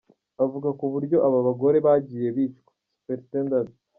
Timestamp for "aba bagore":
1.27-1.77